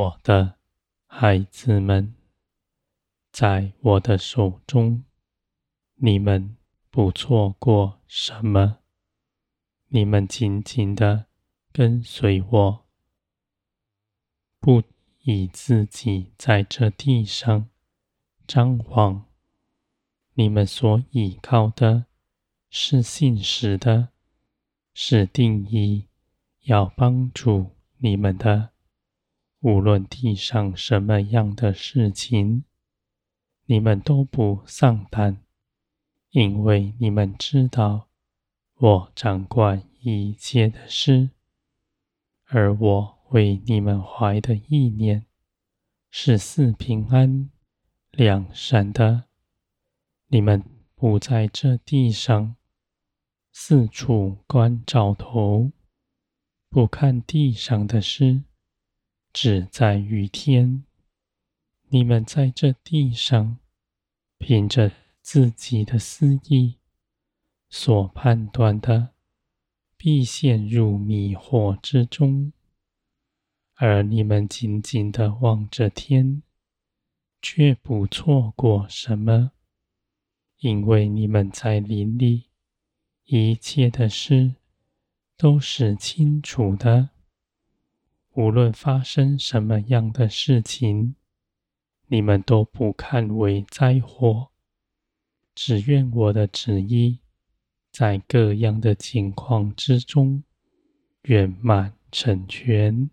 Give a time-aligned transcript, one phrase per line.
[0.00, 0.56] 我的
[1.04, 2.14] 孩子们，
[3.30, 5.04] 在我的手中，
[5.96, 6.56] 你们
[6.90, 8.78] 不错过什么。
[9.88, 11.26] 你们紧紧地
[11.70, 12.86] 跟随我，
[14.58, 14.82] 不
[15.24, 17.68] 以自己在这地上
[18.46, 19.26] 张狂。
[20.32, 22.06] 你们所依靠的
[22.70, 24.08] 是信实的，
[24.94, 26.08] 是定义
[26.62, 28.69] 要帮助你们的。
[29.60, 32.64] 无论地上什么样的事情，
[33.66, 35.42] 你们都不丧胆，
[36.30, 38.08] 因为你们知道
[38.76, 41.28] 我掌管一切的事，
[42.46, 45.26] 而我为你们怀的意念
[46.10, 47.50] 是四平安、
[48.12, 49.24] 两善的。
[50.28, 50.64] 你们
[50.94, 52.56] 不在这地上
[53.52, 55.70] 四处观兆头，
[56.70, 58.44] 不看地上的事。
[59.32, 60.84] 只在于天，
[61.88, 63.58] 你们在这地上，
[64.38, 64.92] 凭着
[65.22, 66.76] 自己的私意
[67.68, 69.10] 所判断的，
[69.96, 72.52] 必陷入迷惑之中；
[73.74, 76.42] 而你们紧紧的望着天，
[77.40, 79.52] 却不错过什么，
[80.58, 82.46] 因为你们在林里，
[83.24, 84.56] 一切的事
[85.36, 87.10] 都是清楚的。
[88.34, 91.16] 无论发生什么样的事情，
[92.06, 94.50] 你们都不看为灾祸，
[95.54, 97.18] 只愿我的旨意
[97.90, 100.44] 在各样的情况之中
[101.22, 103.10] 圆满成全。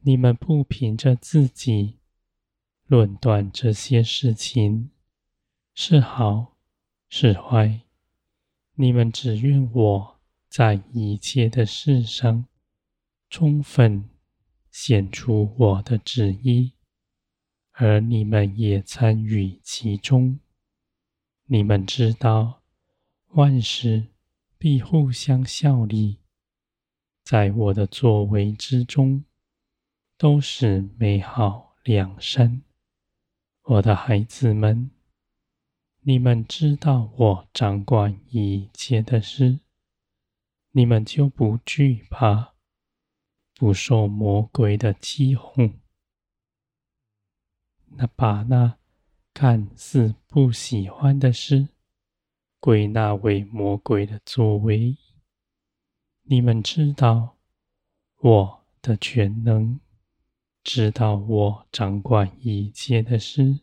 [0.00, 1.98] 你们不凭着自己
[2.86, 4.90] 论断这些事情
[5.74, 6.56] 是好
[7.08, 7.82] 是坏，
[8.74, 12.46] 你们只愿我在一切的事上。
[13.32, 14.10] 充分
[14.70, 16.74] 显出我的旨意，
[17.70, 20.38] 而你们也参与其中。
[21.46, 22.62] 你们知道，
[23.28, 24.08] 万事
[24.58, 26.18] 必互相效力，
[27.24, 29.24] 在我的作为之中，
[30.18, 32.60] 都是美好良善。
[33.62, 34.90] 我的孩子们，
[36.00, 39.60] 你们知道我掌管一切的事，
[40.72, 42.51] 你们就不惧怕。
[43.62, 45.78] 不受魔鬼的欺哄，
[47.90, 48.76] 那把那
[49.32, 51.68] 看似不喜欢的事
[52.58, 54.96] 归纳为魔鬼的作为。
[56.22, 57.36] 你们知道
[58.16, 59.78] 我的全能，
[60.64, 63.60] 知道我掌管一切的事。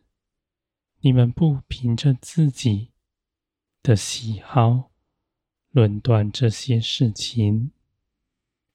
[1.02, 2.94] 你们不凭着自己
[3.84, 4.92] 的喜好
[5.72, 7.72] 论断这些事情。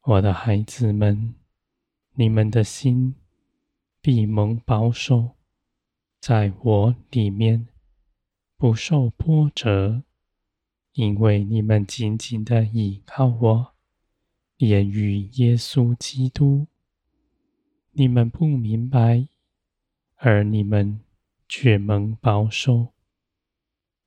[0.07, 1.35] 我的孩子们，
[2.13, 3.15] 你们的心
[4.03, 5.31] 必蒙保守，
[6.21, 7.69] 在我里面
[8.59, 10.03] 不受波折，
[10.93, 13.75] 因为你们紧紧地依靠我，
[14.59, 16.67] 连于耶稣基督。
[17.93, 19.27] 你们不明白，
[20.17, 21.01] 而你们
[21.49, 22.89] 却蒙保守，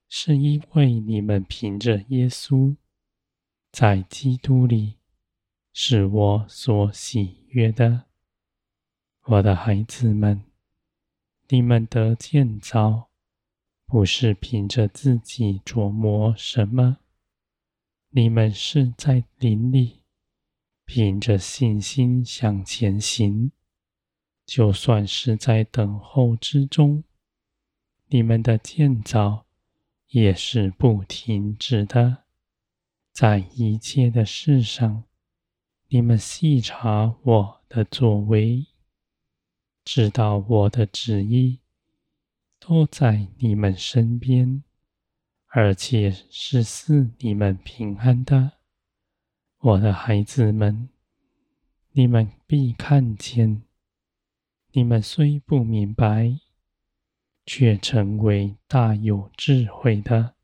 [0.07, 2.75] 是因为你们凭着耶稣
[3.71, 4.96] 在基督里。
[5.79, 8.05] 是我所喜悦的，
[9.25, 10.43] 我的孩子们，
[11.49, 13.11] 你们的建造，
[13.85, 16.97] 不是凭着自己琢磨什么，
[18.09, 20.01] 你们是在林里，
[20.83, 23.51] 凭着信心向前行。
[24.47, 27.03] 就算是在等候之中，
[28.07, 29.45] 你们的建造
[30.07, 32.23] 也是不停止的，
[33.13, 35.03] 在一切的事上。
[35.89, 38.67] 你们细察我的作为，
[39.85, 41.61] 知道我的旨意
[42.59, 44.63] 都在你们身边，
[45.47, 48.57] 而且是赐你们平安的，
[49.59, 50.89] 我的孩子们，
[51.93, 53.63] 你们必看见，
[54.73, 56.37] 你们虽不明白，
[57.45, 60.35] 却成为大有智慧的，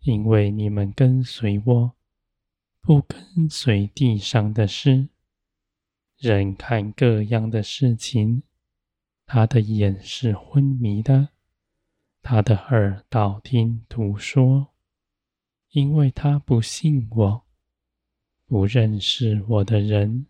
[0.00, 1.99] 因为你们跟随我。
[2.82, 5.08] 不跟随地上的事，
[6.16, 8.42] 人看各样的事情，
[9.26, 11.28] 他的眼是昏迷的，
[12.22, 14.72] 他的耳道听途说，
[15.70, 17.44] 因为他不信我，
[18.46, 20.26] 不认识我的人，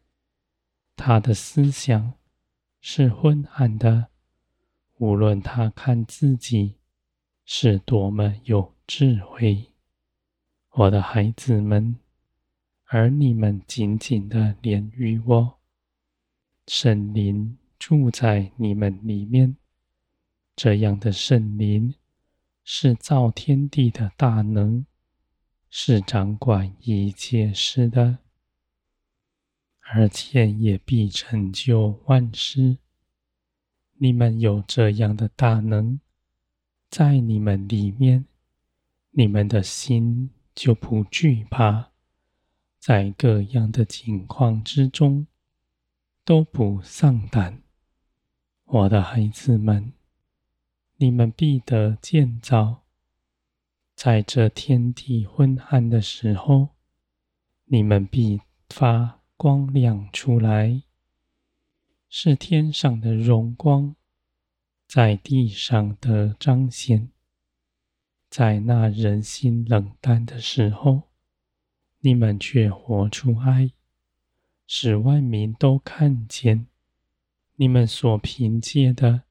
[0.97, 2.15] 他的思想
[2.81, 4.09] 是昏暗的。
[4.99, 6.75] 无论他看自己
[7.47, 9.73] 是多么有智慧，
[10.73, 11.99] 我的孩子们。
[12.93, 15.61] 而你们紧紧地连于我，
[16.67, 19.57] 圣灵住在你们里面。
[20.57, 21.95] 这样的圣灵
[22.65, 24.85] 是造天地的大能，
[25.71, 28.19] 是掌管一切事的，
[29.93, 32.79] 而且也必成就万事。
[33.99, 36.01] 你们有这样的大能
[36.89, 38.25] 在你们里面，
[39.13, 41.90] 你们的心就不惧怕，
[42.81, 45.27] 在各样的境况之中
[46.25, 47.63] 都不丧胆。
[48.65, 49.93] 我的孩子们，
[50.97, 52.85] 你们必得建造，
[53.95, 56.71] 在这天地昏暗的时候，
[57.67, 58.41] 你们必
[58.71, 60.83] 发光亮出来。
[62.09, 63.95] 是天上的荣光，
[64.89, 67.11] 在地上的彰显。
[68.31, 71.10] 在那人心冷淡的时候，
[72.01, 73.73] 你们却活出爱，
[74.67, 76.67] 使万民都看见。
[77.57, 79.25] 你们所凭借的，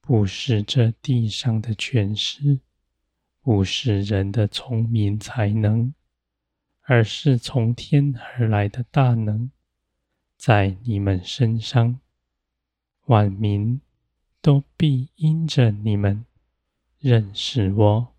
[0.00, 2.60] 不是这地上的权势，
[3.40, 5.92] 不是人的聪明才能，
[6.82, 9.50] 而是从天而来的大能，
[10.36, 11.98] 在你们身上。
[13.06, 13.80] 万民
[14.40, 16.24] 都必因着你们
[17.00, 18.14] 认识我，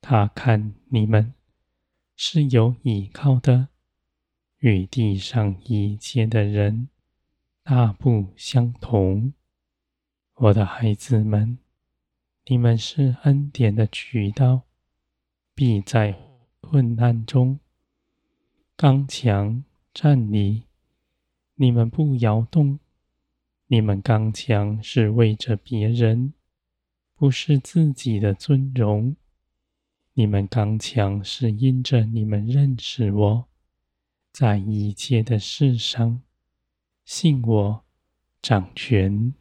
[0.00, 1.34] 他看你们
[2.20, 3.68] 是有依靠的，
[4.58, 6.88] 与地上一切的人
[7.62, 9.32] 大不相同。
[10.34, 11.58] 我的孩子们，
[12.46, 14.62] 你们是恩典的渠道，
[15.54, 16.18] 必在
[16.60, 17.60] 困难中
[18.74, 19.62] 刚强
[19.94, 20.64] 站立，
[21.54, 22.80] 你们不摇动。
[23.68, 26.34] 你们刚强是为着别人，
[27.14, 29.14] 不是自己的尊荣。
[30.18, 33.48] 你们刚强是因着你们认识我，
[34.32, 36.20] 在一切的事上
[37.04, 37.84] 信我
[38.42, 39.32] 掌权。